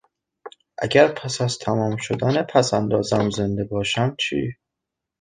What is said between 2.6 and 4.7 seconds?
اندازم زنده باشم چی؟